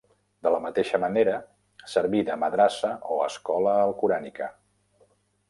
De 0.45 0.51
la 0.53 0.59
mateixa 0.61 0.99
manera 1.03 1.35
serví 1.91 2.23
de 2.31 2.39
madrassa 2.45 2.91
o 3.17 3.19
escola 3.27 3.77
alcorànica. 3.85 4.51